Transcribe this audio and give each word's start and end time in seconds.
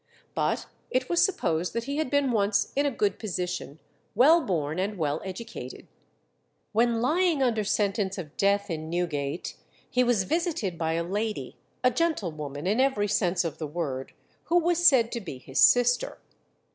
But 0.33 0.65
it 0.89 1.09
was 1.09 1.23
supposed 1.23 1.73
that 1.73 1.83
he 1.83 1.97
had 1.97 2.09
been 2.09 2.31
once 2.31 2.73
in 2.75 2.87
a 2.87 2.89
good 2.89 3.19
position, 3.19 3.77
well 4.15 4.41
born, 4.41 4.79
and 4.79 4.97
well 4.97 5.21
educated. 5.23 5.85
When 6.71 7.01
lying 7.03 7.43
under 7.43 7.63
sentence 7.63 8.17
of 8.17 8.35
death 8.35 8.71
in 8.71 8.89
Newgate, 8.89 9.57
he 9.87 10.03
was 10.03 10.23
visited 10.23 10.75
by 10.75 10.93
a 10.93 11.03
lady, 11.03 11.55
a 11.83 11.91
gentlewoman 11.91 12.65
in 12.65 12.79
every 12.81 13.07
sense 13.07 13.43
of 13.45 13.59
the 13.59 13.67
word, 13.67 14.13
who 14.45 14.57
was 14.57 14.83
said 14.87 15.11
to 15.11 15.21
be 15.21 15.37
his 15.37 15.59
sister. 15.59 16.17